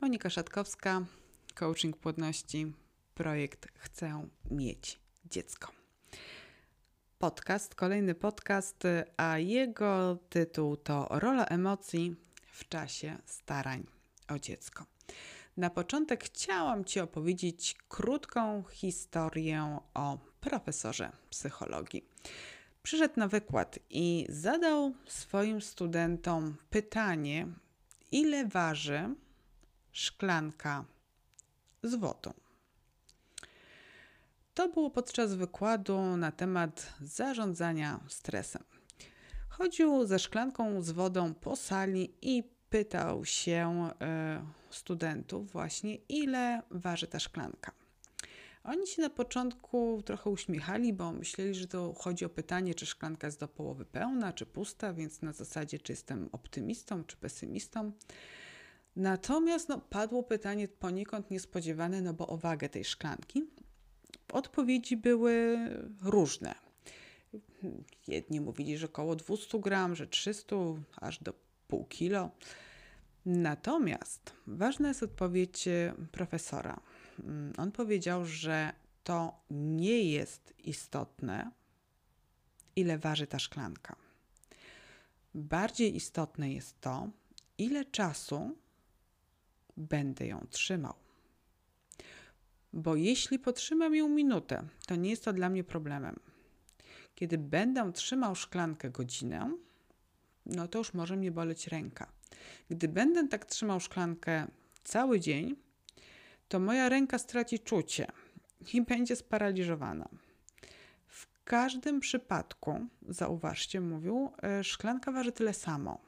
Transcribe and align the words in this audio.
Monika 0.00 0.30
Szatkowska, 0.30 1.04
coaching 1.54 1.96
płodności, 1.96 2.72
projekt 3.14 3.68
Chcę 3.74 4.28
mieć 4.50 4.98
dziecko. 5.24 5.72
Podcast, 7.18 7.74
kolejny 7.74 8.14
podcast, 8.14 8.82
a 9.16 9.38
jego 9.38 10.18
tytuł 10.28 10.76
to 10.76 11.06
Rola 11.10 11.44
emocji 11.44 12.16
w 12.52 12.68
czasie 12.68 13.18
starań 13.24 13.86
o 14.28 14.38
dziecko. 14.38 14.84
Na 15.56 15.70
początek 15.70 16.24
chciałam 16.24 16.84
Ci 16.84 17.00
opowiedzieć 17.00 17.76
krótką 17.88 18.64
historię 18.70 19.78
o 19.94 20.18
profesorze 20.40 21.12
psychologii. 21.30 22.04
Przyszedł 22.82 23.14
na 23.16 23.28
wykład 23.28 23.78
i 23.90 24.26
zadał 24.28 24.94
swoim 25.06 25.60
studentom 25.62 26.56
pytanie, 26.70 27.46
ile 28.12 28.46
waży 28.46 29.14
szklanka 29.92 30.84
z 31.82 31.94
wodą. 31.94 32.32
To 34.54 34.68
było 34.68 34.90
podczas 34.90 35.34
wykładu 35.34 36.16
na 36.16 36.32
temat 36.32 36.94
zarządzania 37.00 38.00
stresem. 38.08 38.62
Chodził 39.48 40.06
ze 40.06 40.18
szklanką 40.18 40.82
z 40.82 40.90
wodą 40.90 41.34
po 41.34 41.56
sali 41.56 42.14
i 42.22 42.42
pytał 42.70 43.24
się 43.24 43.90
y, 44.70 44.74
studentów 44.74 45.52
właśnie, 45.52 45.94
ile 45.94 46.62
waży 46.70 47.06
ta 47.06 47.18
szklanka. 47.18 47.72
Oni 48.64 48.86
się 48.86 49.02
na 49.02 49.10
początku 49.10 50.02
trochę 50.04 50.30
uśmiechali, 50.30 50.92
bo 50.92 51.12
myśleli, 51.12 51.54
że 51.54 51.66
to 51.66 51.94
chodzi 51.98 52.24
o 52.24 52.28
pytanie, 52.28 52.74
czy 52.74 52.86
szklanka 52.86 53.26
jest 53.26 53.40
do 53.40 53.48
połowy 53.48 53.84
pełna, 53.84 54.32
czy 54.32 54.46
pusta, 54.46 54.92
więc 54.92 55.22
na 55.22 55.32
zasadzie, 55.32 55.78
czy 55.78 55.92
jestem 55.92 56.28
optymistą, 56.32 57.04
czy 57.04 57.16
pesymistą. 57.16 57.92
Natomiast 59.00 59.68
no, 59.68 59.78
padło 59.78 60.22
pytanie 60.22 60.68
poniekąd 60.68 61.30
niespodziewane, 61.30 62.00
no 62.00 62.14
bo 62.14 62.26
o 62.26 62.36
wagę 62.36 62.68
tej 62.68 62.84
szklanki. 62.84 63.44
Odpowiedzi 64.32 64.96
były 64.96 65.58
różne. 66.02 66.54
Jedni 68.08 68.40
mówili, 68.40 68.78
że 68.78 68.86
około 68.86 69.16
200 69.16 69.60
gram, 69.60 69.96
że 69.96 70.06
300, 70.06 70.56
aż 70.96 71.22
do 71.22 71.34
pół 71.68 71.84
kilo. 71.84 72.30
Natomiast 73.26 74.32
ważna 74.46 74.88
jest 74.88 75.02
odpowiedź 75.02 75.68
profesora. 76.12 76.80
On 77.56 77.72
powiedział, 77.72 78.24
że 78.24 78.72
to 79.04 79.40
nie 79.50 80.02
jest 80.02 80.54
istotne, 80.64 81.50
ile 82.76 82.98
waży 82.98 83.26
ta 83.26 83.38
szklanka. 83.38 83.96
Bardziej 85.34 85.96
istotne 85.96 86.52
jest 86.52 86.80
to, 86.80 87.08
ile 87.58 87.84
czasu 87.84 88.56
będę 89.80 90.26
ją 90.26 90.46
trzymał. 90.50 90.94
Bo 92.72 92.96
jeśli 92.96 93.38
potrzymam 93.38 93.94
ją 93.94 94.08
minutę, 94.08 94.68
to 94.86 94.96
nie 94.96 95.10
jest 95.10 95.24
to 95.24 95.32
dla 95.32 95.48
mnie 95.48 95.64
problemem. 95.64 96.20
Kiedy 97.14 97.38
będę 97.38 97.92
trzymał 97.92 98.34
szklankę 98.34 98.90
godzinę, 98.90 99.56
no 100.46 100.68
to 100.68 100.78
już 100.78 100.94
może 100.94 101.16
mnie 101.16 101.30
boleć 101.30 101.66
ręka. 101.66 102.12
Gdy 102.70 102.88
będę 102.88 103.28
tak 103.28 103.44
trzymał 103.44 103.80
szklankę 103.80 104.46
cały 104.84 105.20
dzień, 105.20 105.56
to 106.48 106.60
moja 106.60 106.88
ręka 106.88 107.18
straci 107.18 107.58
czucie 107.58 108.06
i 108.74 108.82
będzie 108.82 109.16
sparaliżowana. 109.16 110.08
W 111.06 111.26
każdym 111.44 112.00
przypadku, 112.00 112.86
zauważcie, 113.08 113.80
mówił, 113.80 114.30
e, 114.42 114.64
szklanka 114.64 115.12
waży 115.12 115.32
tyle 115.32 115.54
samo. 115.54 116.00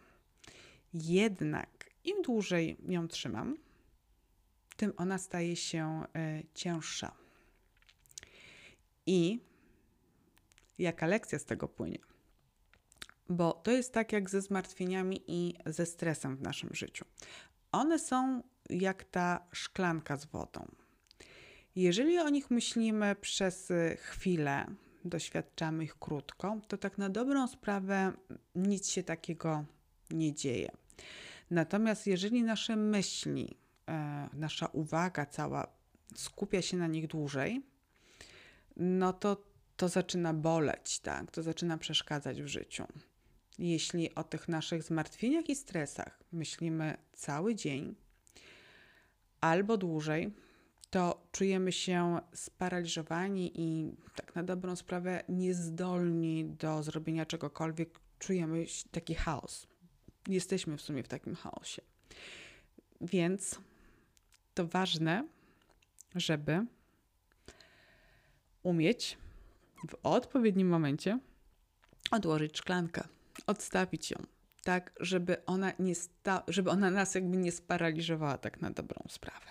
Jednak 0.95 1.82
im 2.05 2.23
dłużej 2.23 2.77
ją 2.89 3.09
trzymam, 3.09 3.57
tym 4.77 4.93
ona 4.97 5.19
staje 5.19 5.57
się 5.57 6.03
y, 6.41 6.47
cięższa. 6.55 7.13
I 9.07 9.41
jaka 10.79 11.07
lekcja 11.07 11.39
z 11.39 11.45
tego 11.45 11.69
płynie? 11.69 11.99
Bo 13.29 13.53
to 13.53 13.71
jest 13.71 13.93
tak 13.93 14.13
jak 14.13 14.31
ze 14.31 14.41
zmartwieniami 14.41 15.23
i 15.27 15.55
ze 15.67 15.87
stresem 15.87 16.37
w 16.37 16.43
naszym 16.43 16.71
życiu. 16.73 17.05
One 17.73 17.99
są 17.99 18.43
jak 18.71 19.05
ta 19.05 19.47
szklanka 19.53 20.17
z 20.17 20.25
wodą. 20.25 20.67
Jeżeli 21.77 22.19
o 22.19 22.29
nich 22.29 22.51
myślimy 22.51 23.17
przez 23.21 23.73
chwilę, 23.97 24.67
doświadczamy 25.05 25.85
ich 25.85 25.99
krótko, 25.99 26.61
to 26.69 26.79
tak 26.79 26.99
na 26.99 27.09
dobrą 27.09 27.49
sprawę 27.49 28.13
nic 28.55 28.89
się 28.89 29.03
takiego 29.03 29.65
nie 30.11 30.35
dzieje. 30.35 30.71
Natomiast 31.53 32.07
jeżeli 32.07 32.43
nasze 32.43 32.77
myśli, 32.77 33.57
e, 33.89 34.29
nasza 34.33 34.67
uwaga 34.67 35.27
cała 35.27 35.67
skupia 36.15 36.63
się 36.63 36.77
na 36.77 36.87
nich 36.87 37.07
dłużej, 37.07 37.63
no 38.77 39.13
to 39.13 39.45
to 39.77 39.89
zaczyna 39.89 40.35
boleć, 40.35 41.01
tak? 41.01 41.31
To 41.31 41.43
zaczyna 41.43 41.79
przeszkadzać 41.79 42.43
w 42.43 42.47
życiu. 42.47 42.85
Jeśli 43.59 44.15
o 44.15 44.25
tych 44.25 44.49
naszych 44.49 44.83
zmartwieniach 44.83 45.49
i 45.49 45.57
stresach 45.57 46.23
myślimy 46.33 46.97
cały 47.13 47.55
dzień 47.55 47.95
albo 49.41 49.77
dłużej, 49.77 50.31
to 50.91 51.27
czujemy 51.33 51.73
się 51.73 52.21
sparaliżowani 52.35 53.53
i 53.55 53.97
tak 54.15 54.35
na 54.35 54.43
dobrą 54.43 54.77
sprawę 54.77 55.25
niezdolni 55.29 56.45
do 56.45 56.83
zrobienia 56.83 57.27
czegokolwiek. 57.27 58.01
Czujemy 58.19 58.65
taki 58.91 59.15
chaos 59.15 59.72
jesteśmy 60.29 60.77
w 60.77 60.83
sumie 60.83 61.03
w 61.03 61.09
takim 61.09 61.35
chaosie. 61.35 61.83
Więc 63.01 63.61
to 64.55 64.67
ważne, 64.67 65.29
żeby 66.15 66.67
umieć 68.63 69.19
w 69.89 69.95
odpowiednim 70.03 70.69
momencie 70.69 71.19
odłożyć 72.11 72.59
szklankę, 72.59 73.05
odstawić 73.47 74.11
ją, 74.11 74.17
tak, 74.65 74.93
żeby 75.01 75.45
ona, 75.45 75.73
nie 75.79 75.95
sta- 75.95 76.43
żeby 76.49 76.71
ona 76.71 76.91
nas 76.91 77.15
jakby 77.15 77.37
nie 77.37 77.53
sparaliżowała 77.53 78.39
tak 78.39 78.61
na 78.61 78.71
dobrą 78.71 79.05
sprawę. 79.09 79.47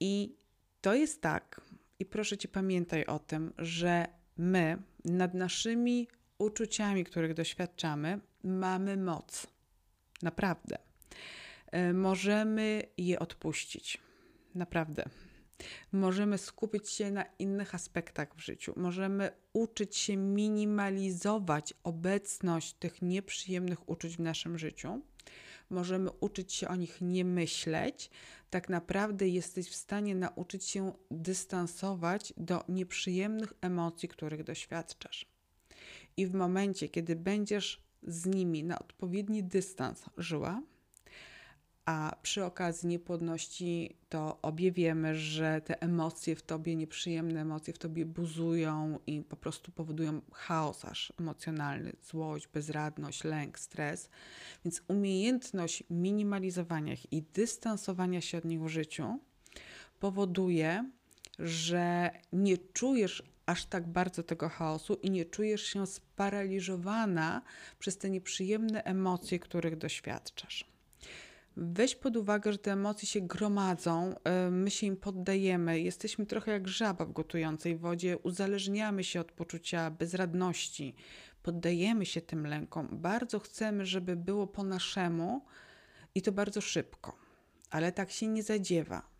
I 0.00 0.36
to 0.80 0.94
jest 0.94 1.22
tak, 1.22 1.60
i 1.98 2.06
proszę 2.06 2.38
Cię 2.38 2.48
pamiętaj 2.48 3.06
o 3.06 3.18
tym, 3.18 3.52
że 3.58 4.06
my 4.36 4.82
nad 5.04 5.34
naszymi 5.34 6.08
uczuciami, 6.38 7.04
których 7.04 7.34
doświadczamy, 7.34 8.20
mamy 8.48 8.96
moc. 8.96 9.46
Naprawdę. 10.22 10.78
E, 11.72 11.92
możemy 11.92 12.82
je 12.98 13.18
odpuścić. 13.18 13.98
Naprawdę. 14.54 15.04
Możemy 15.92 16.38
skupić 16.38 16.90
się 16.90 17.10
na 17.10 17.24
innych 17.38 17.74
aspektach 17.74 18.34
w 18.34 18.40
życiu. 18.40 18.72
Możemy 18.76 19.30
uczyć 19.52 19.96
się 19.96 20.16
minimalizować 20.16 21.74
obecność 21.84 22.74
tych 22.74 23.02
nieprzyjemnych 23.02 23.88
uczuć 23.88 24.16
w 24.16 24.20
naszym 24.20 24.58
życiu. 24.58 25.02
Możemy 25.70 26.10
uczyć 26.10 26.52
się 26.52 26.68
o 26.68 26.76
nich 26.76 27.00
nie 27.00 27.24
myśleć. 27.24 28.10
Tak 28.50 28.68
naprawdę 28.68 29.28
jesteś 29.28 29.68
w 29.68 29.74
stanie 29.74 30.14
nauczyć 30.14 30.64
się 30.64 30.92
dystansować 31.10 32.32
do 32.36 32.64
nieprzyjemnych 32.68 33.52
emocji, 33.60 34.08
których 34.08 34.44
doświadczasz. 34.44 35.26
I 36.16 36.26
w 36.26 36.34
momencie, 36.34 36.88
kiedy 36.88 37.16
będziesz 37.16 37.87
z 38.02 38.26
nimi 38.26 38.64
na 38.64 38.78
odpowiedni 38.78 39.44
dystans 39.44 40.04
żyła, 40.16 40.62
a 41.88 42.16
przy 42.22 42.44
okazji 42.44 42.88
niepłodności 42.88 43.96
to 44.08 44.38
obie 44.42 44.72
wiemy, 44.72 45.14
że 45.14 45.60
te 45.60 45.82
emocje 45.82 46.36
w 46.36 46.42
tobie, 46.42 46.76
nieprzyjemne 46.76 47.40
emocje 47.40 47.74
w 47.74 47.78
tobie 47.78 48.06
buzują 48.06 48.98
i 49.06 49.22
po 49.22 49.36
prostu 49.36 49.72
powodują 49.72 50.20
chaos 50.32 50.84
aż 50.84 51.12
emocjonalny, 51.20 51.92
złość, 52.02 52.48
bezradność, 52.48 53.24
lęk, 53.24 53.58
stres. 53.58 54.10
Więc 54.64 54.82
umiejętność 54.88 55.84
minimalizowania 55.90 56.92
ich 56.92 57.12
i 57.12 57.22
dystansowania 57.22 58.20
się 58.20 58.38
od 58.38 58.44
nich 58.44 58.60
w 58.60 58.68
życiu 58.68 59.18
powoduje, 60.00 60.90
że 61.38 62.10
nie 62.32 62.58
czujesz 62.58 63.22
aż 63.48 63.66
tak 63.66 63.86
bardzo 63.86 64.22
tego 64.22 64.48
chaosu 64.48 64.94
i 64.94 65.10
nie 65.10 65.24
czujesz 65.24 65.62
się 65.62 65.86
sparaliżowana 65.86 67.42
przez 67.78 67.98
te 67.98 68.10
nieprzyjemne 68.10 68.84
emocje, 68.84 69.38
których 69.38 69.76
doświadczasz. 69.76 70.64
Weź 71.56 71.94
pod 71.94 72.16
uwagę, 72.16 72.52
że 72.52 72.58
te 72.58 72.72
emocje 72.72 73.08
się 73.08 73.20
gromadzą, 73.20 74.14
y, 74.46 74.50
my 74.50 74.70
się 74.70 74.86
im 74.86 74.96
poddajemy, 74.96 75.80
jesteśmy 75.80 76.26
trochę 76.26 76.52
jak 76.52 76.68
żaba 76.68 77.04
w 77.04 77.12
gotującej 77.12 77.76
wodzie, 77.76 78.18
uzależniamy 78.18 79.04
się 79.04 79.20
od 79.20 79.32
poczucia 79.32 79.90
bezradności, 79.90 80.94
poddajemy 81.42 82.06
się 82.06 82.20
tym 82.20 82.46
lękom. 82.46 82.88
Bardzo 82.92 83.38
chcemy, 83.38 83.86
żeby 83.86 84.16
było 84.16 84.46
po 84.46 84.64
naszemu 84.64 85.44
i 86.14 86.22
to 86.22 86.32
bardzo 86.32 86.60
szybko, 86.60 87.16
ale 87.70 87.92
tak 87.92 88.10
się 88.10 88.26
nie 88.26 88.42
zadziewa 88.42 89.17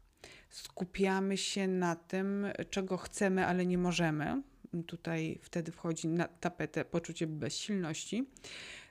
skupiamy 0.51 1.37
się 1.37 1.69
na 1.69 1.97
tym, 1.97 2.47
czego 2.71 2.97
chcemy, 2.97 3.47
ale 3.47 3.67
nie 3.67 3.79
możemy. 3.79 4.43
Tutaj 4.87 5.39
wtedy 5.43 5.73
wchodzi 5.73 6.09
na 6.09 6.29
tapetę 6.29 6.85
poczucie 6.85 7.27
bezsilności. 7.27 8.29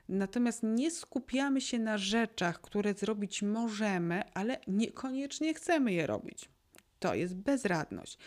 Natomiast 0.09 0.63
nie 0.63 0.91
skupiamy 0.91 1.61
się 1.61 1.79
na 1.79 1.97
rzeczach, 1.97 2.61
które 2.61 2.93
zrobić 2.93 3.41
możemy, 3.41 4.33
ale 4.33 4.59
niekoniecznie 4.67 5.53
chcemy 5.53 5.93
je 5.93 6.07
robić. 6.07 6.49
To 6.99 7.15
jest 7.15 7.35
bezradność. 7.35 8.17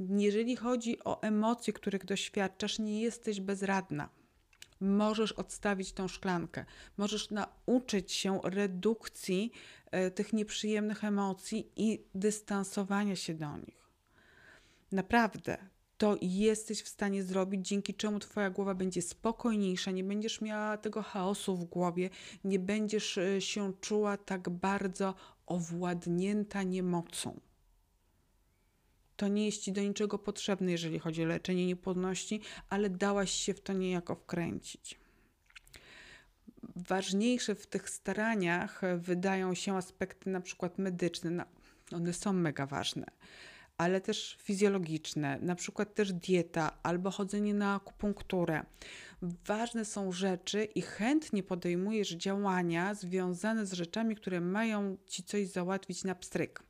Jeżeli 0.00 0.56
chodzi 0.56 1.04
o 1.04 1.22
emocje, 1.22 1.72
których 1.72 2.04
doświadczasz, 2.04 2.78
nie 2.78 3.00
jesteś 3.02 3.40
bezradna. 3.40 4.08
Możesz 4.80 5.32
odstawić 5.32 5.92
tą 5.92 6.08
szklankę, 6.08 6.64
możesz 6.96 7.30
nauczyć 7.30 8.12
się 8.12 8.40
redukcji 8.44 9.52
tych 10.14 10.32
nieprzyjemnych 10.32 11.04
emocji 11.04 11.72
i 11.76 12.04
dystansowania 12.14 13.16
się 13.16 13.34
do 13.34 13.56
nich. 13.56 13.90
Naprawdę, 14.92 15.58
to 15.98 16.16
jesteś 16.22 16.82
w 16.82 16.88
stanie 16.88 17.22
zrobić, 17.22 17.68
dzięki 17.68 17.94
czemu 17.94 18.18
Twoja 18.18 18.50
głowa 18.50 18.74
będzie 18.74 19.02
spokojniejsza, 19.02 19.90
nie 19.90 20.04
będziesz 20.04 20.40
miała 20.40 20.76
tego 20.76 21.02
chaosu 21.02 21.56
w 21.56 21.64
głowie, 21.64 22.10
nie 22.44 22.58
będziesz 22.58 23.18
e, 23.18 23.40
się 23.40 23.72
czuła 23.80 24.16
tak 24.16 24.50
bardzo 24.50 25.14
owładnięta 25.46 26.62
niemocą. 26.62 27.40
To 29.16 29.28
nie 29.28 29.46
jest 29.46 29.62
ci 29.62 29.72
do 29.72 29.80
niczego 29.80 30.18
potrzebne, 30.18 30.72
jeżeli 30.72 30.98
chodzi 30.98 31.22
o 31.22 31.26
leczenie 31.26 31.66
niepłodności, 31.66 32.40
ale 32.68 32.90
dałaś 32.90 33.30
się 33.30 33.54
w 33.54 33.60
to 33.60 33.72
niejako 33.72 34.14
wkręcić. 34.14 35.03
Ważniejsze 36.76 37.54
w 37.54 37.66
tych 37.66 37.90
staraniach 37.90 38.80
wydają 38.98 39.54
się 39.54 39.76
aspekty 39.76 40.30
na 40.30 40.40
przykład 40.40 40.78
medyczne. 40.78 41.30
No, 41.30 41.44
one 41.92 42.12
są 42.12 42.32
mega 42.32 42.66
ważne 42.66 43.06
ale 43.76 44.00
też 44.00 44.36
fizjologiczne, 44.42 45.38
na 45.42 45.54
przykład 45.54 45.94
też 45.94 46.12
dieta 46.12 46.78
albo 46.82 47.10
chodzenie 47.10 47.54
na 47.54 47.74
akupunkturę. 47.74 48.62
Ważne 49.22 49.84
są 49.84 50.12
rzeczy 50.12 50.64
i 50.64 50.82
chętnie 50.82 51.42
podejmujesz 51.42 52.10
działania 52.10 52.94
związane 52.94 53.66
z 53.66 53.72
rzeczami, 53.72 54.16
które 54.16 54.40
mają 54.40 54.96
ci 55.06 55.22
coś 55.22 55.48
załatwić 55.48 56.04
na 56.04 56.14
pstryk. 56.14 56.62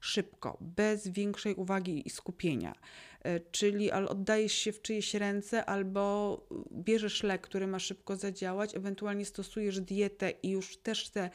Szybko, 0.00 0.58
bez 0.60 1.08
większej 1.08 1.54
uwagi 1.54 2.02
i 2.06 2.10
skupienia. 2.10 2.74
E, 3.22 3.40
czyli 3.40 3.92
oddajesz 3.92 4.52
się 4.52 4.72
w 4.72 4.82
czyjeś 4.82 5.14
ręce, 5.14 5.64
albo 5.64 6.40
bierzesz 6.72 7.22
lek, 7.22 7.40
który 7.40 7.66
ma 7.66 7.78
szybko 7.78 8.16
zadziałać, 8.16 8.76
ewentualnie 8.76 9.24
stosujesz 9.24 9.80
dietę 9.80 10.30
i 10.30 10.50
już 10.50 10.76
też 10.76 11.08
te 11.08 11.30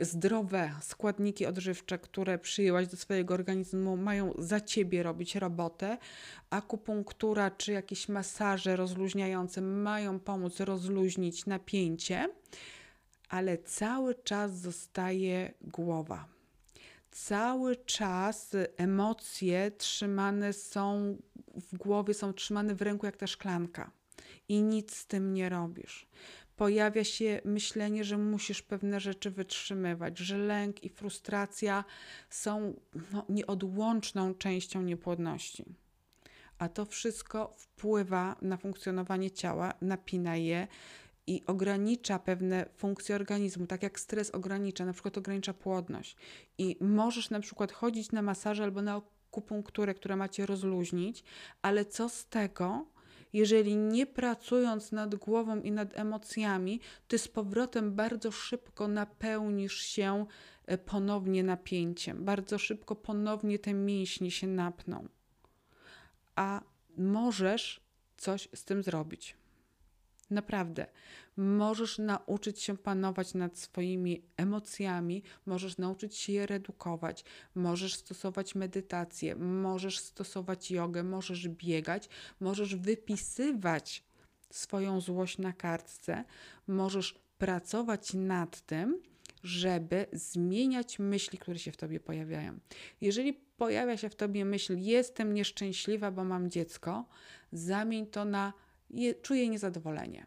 zdrowe 0.00 0.70
składniki 0.82 1.46
odżywcze, 1.46 1.98
które 1.98 2.38
przyjęłaś 2.38 2.86
do 2.86 2.96
swojego 2.96 3.34
organizmu, 3.34 3.96
mają 3.96 4.32
za 4.38 4.60
ciebie 4.60 5.02
robić 5.02 5.36
robotę. 5.36 5.98
Akupunktura 6.50 7.50
czy 7.50 7.72
jakieś 7.72 8.08
masaże 8.08 8.76
rozluźniające 8.76 9.60
mają 9.60 10.20
pomóc 10.20 10.60
rozluźnić 10.60 11.46
napięcie, 11.46 12.28
ale 13.28 13.58
cały 13.58 14.14
czas 14.14 14.58
zostaje 14.58 15.54
głowa. 15.60 16.37
Cały 17.24 17.76
czas 17.76 18.56
emocje 18.76 19.70
trzymane 19.70 20.52
są 20.52 21.16
w 21.54 21.76
głowie, 21.76 22.14
są 22.14 22.32
trzymane 22.32 22.74
w 22.74 22.82
ręku 22.82 23.06
jak 23.06 23.16
ta 23.16 23.26
szklanka 23.26 23.90
i 24.48 24.62
nic 24.62 24.96
z 24.96 25.06
tym 25.06 25.34
nie 25.34 25.48
robisz 25.48 26.08
pojawia 26.58 27.04
się 27.04 27.40
myślenie, 27.44 28.04
że 28.04 28.18
musisz 28.18 28.62
pewne 28.62 29.00
rzeczy 29.00 29.30
wytrzymywać, 29.30 30.18
że 30.18 30.38
lęk 30.38 30.84
i 30.84 30.88
frustracja 30.88 31.84
są 32.30 32.80
no, 33.12 33.24
nieodłączną 33.28 34.34
częścią 34.34 34.82
niepłodności. 34.82 35.64
A 36.58 36.68
to 36.68 36.84
wszystko 36.84 37.54
wpływa 37.58 38.36
na 38.42 38.56
funkcjonowanie 38.56 39.30
ciała, 39.30 39.74
napina 39.80 40.36
je 40.36 40.68
i 41.28 41.42
ogranicza 41.46 42.18
pewne 42.18 42.66
funkcje 42.76 43.14
organizmu, 43.14 43.66
tak 43.66 43.82
jak 43.82 44.00
stres 44.00 44.30
ogranicza, 44.30 44.84
na 44.84 44.92
przykład 44.92 45.18
ogranicza 45.18 45.54
płodność. 45.54 46.16
I 46.58 46.76
możesz 46.80 47.30
na 47.30 47.40
przykład 47.40 47.72
chodzić 47.72 48.12
na 48.12 48.22
masaż 48.22 48.60
albo 48.60 48.82
na 48.82 49.02
akupunkturę, 49.30 49.94
która 49.94 50.16
macie 50.16 50.46
rozluźnić, 50.46 51.24
ale 51.62 51.84
co 51.84 52.08
z 52.08 52.26
tego, 52.26 52.86
jeżeli 53.32 53.76
nie 53.76 54.06
pracując 54.06 54.92
nad 54.92 55.14
głową 55.14 55.60
i 55.60 55.72
nad 55.72 55.98
emocjami, 55.98 56.80
ty 57.08 57.18
z 57.18 57.28
powrotem 57.28 57.94
bardzo 57.94 58.30
szybko 58.30 58.88
napełnisz 58.88 59.76
się 59.76 60.26
e, 60.66 60.78
ponownie 60.78 61.42
napięciem, 61.42 62.24
bardzo 62.24 62.58
szybko 62.58 62.96
ponownie 62.96 63.58
te 63.58 63.74
mięśnie 63.74 64.30
się 64.30 64.46
napną. 64.46 65.08
A 66.36 66.62
możesz 66.96 67.80
coś 68.16 68.48
z 68.54 68.64
tym 68.64 68.82
zrobić. 68.82 69.37
Naprawdę, 70.30 70.86
możesz 71.36 71.98
nauczyć 71.98 72.60
się 72.60 72.76
panować 72.76 73.34
nad 73.34 73.58
swoimi 73.58 74.22
emocjami, 74.36 75.22
możesz 75.46 75.78
nauczyć 75.78 76.16
się 76.16 76.32
je 76.32 76.46
redukować, 76.46 77.24
możesz 77.54 77.94
stosować 77.94 78.54
medytację, 78.54 79.36
możesz 79.36 79.98
stosować 79.98 80.70
jogę, 80.70 81.02
możesz 81.02 81.48
biegać, 81.48 82.08
możesz 82.40 82.76
wypisywać 82.76 84.04
swoją 84.50 85.00
złość 85.00 85.38
na 85.38 85.52
kartce, 85.52 86.24
możesz 86.66 87.14
pracować 87.38 88.14
nad 88.14 88.60
tym, 88.60 89.02
żeby 89.42 90.06
zmieniać 90.12 90.98
myśli, 90.98 91.38
które 91.38 91.58
się 91.58 91.72
w 91.72 91.76
tobie 91.76 92.00
pojawiają. 92.00 92.58
Jeżeli 93.00 93.32
pojawia 93.32 93.96
się 93.96 94.08
w 94.08 94.14
tobie 94.14 94.44
myśl, 94.44 94.76
jestem 94.78 95.34
nieszczęśliwa, 95.34 96.10
bo 96.10 96.24
mam 96.24 96.50
dziecko, 96.50 97.04
zamień 97.52 98.06
to 98.06 98.24
na 98.24 98.52
je, 98.90 99.14
czuję 99.14 99.48
niezadowolenie 99.48 100.26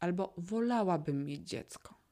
albo 0.00 0.34
wolałabym 0.36 1.24
mieć 1.24 1.48
dziecko. 1.48 2.02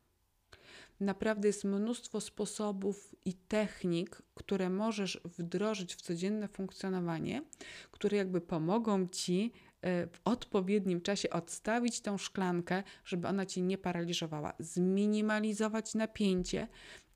Naprawdę 1.01 1.49
jest 1.49 1.65
mnóstwo 1.65 2.21
sposobów 2.21 3.15
i 3.25 3.35
technik, 3.35 4.23
które 4.35 4.71
możesz 4.71 5.21
wdrożyć 5.25 5.95
w 5.95 6.01
codzienne 6.01 6.49
funkcjonowanie, 6.49 7.43
które 7.91 8.17
jakby 8.17 8.41
pomogą 8.41 9.09
ci 9.09 9.53
e, 9.83 10.07
w 10.07 10.21
odpowiednim 10.25 11.01
czasie 11.01 11.31
odstawić 11.31 12.01
tą 12.01 12.19
szklankę, 12.19 12.83
żeby 13.05 13.29
ona 13.29 13.47
ci 13.47 13.63
nie 13.63 13.79
paraliżowała, 13.79 14.53
zminimalizować 14.59 15.95
napięcie, 15.95 16.69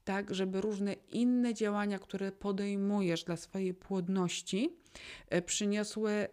tak, 0.04 0.34
żeby 0.34 0.60
różne 0.60 0.92
inne 0.92 1.54
działania, 1.54 1.98
które 1.98 2.32
podejmujesz 2.32 3.24
dla 3.24 3.36
swojej 3.36 3.74
płodności, 3.74 4.76
e, 5.28 5.42
przyniosły 5.42 6.28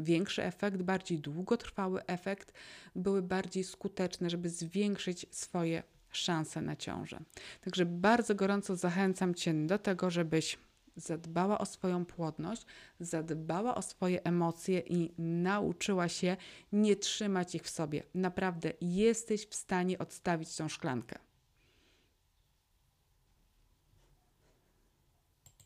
większy 0.00 0.42
efekt, 0.44 0.82
bardziej 0.82 1.18
długotrwały 1.18 2.06
efekt, 2.06 2.52
były 2.96 3.22
bardziej 3.22 3.64
skuteczne, 3.64 4.30
żeby 4.30 4.50
zwiększyć 4.50 5.26
swoje 5.30 5.82
szanse 6.10 6.62
na 6.62 6.76
ciążę. 6.76 7.20
Także 7.60 7.86
bardzo 7.86 8.34
gorąco 8.34 8.76
zachęcam 8.76 9.34
Cię 9.34 9.54
do 9.54 9.78
tego, 9.78 10.10
żebyś 10.10 10.58
zadbała 10.96 11.58
o 11.58 11.66
swoją 11.66 12.04
płodność, 12.04 12.66
zadbała 13.00 13.74
o 13.74 13.82
swoje 13.82 14.24
emocje 14.24 14.78
i 14.80 15.14
nauczyła 15.18 16.08
się 16.08 16.36
nie 16.72 16.96
trzymać 16.96 17.54
ich 17.54 17.62
w 17.62 17.70
sobie. 17.70 18.02
Naprawdę 18.14 18.72
jesteś 18.80 19.46
w 19.46 19.54
stanie 19.54 19.98
odstawić 19.98 20.56
tą 20.56 20.68
szklankę. 20.68 21.18